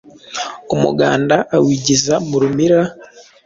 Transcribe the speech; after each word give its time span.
Umuganda 0.73 1.35
awigiza 1.55 2.15
mu 2.27 2.37
rumira, 2.41 2.81